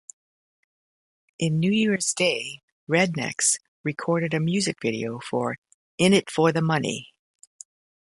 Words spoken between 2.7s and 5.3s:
Rednex recorded a music video